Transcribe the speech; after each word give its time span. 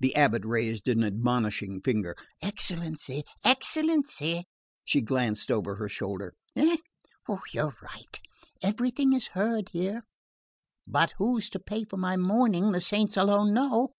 The 0.00 0.14
abate 0.16 0.46
raised 0.46 0.88
an 0.88 1.04
admonishing 1.04 1.82
finger. 1.82 2.16
"Excellency...excellency..." 2.40 4.46
She 4.86 5.00
glanced 5.02 5.50
over 5.50 5.74
her 5.74 5.86
shoulder. 5.86 6.32
"Eh? 6.56 6.78
You're 7.52 7.76
right. 7.82 8.18
Everything 8.62 9.12
is 9.12 9.26
heard 9.36 9.68
here. 9.74 10.00
But 10.86 11.12
who's 11.18 11.50
to 11.50 11.58
pay 11.58 11.84
for 11.84 11.98
my 11.98 12.16
mourning 12.16 12.72
the 12.72 12.80
saints 12.80 13.18
alone 13.18 13.52
know! 13.52 13.90